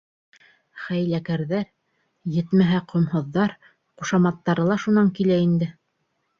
[0.85, 1.67] Хәйләкәрҙәр,
[2.39, 3.55] етмәһә, ҡомһоҙҙар,
[4.03, 5.73] ҡушаматтары ла шунан килә инде.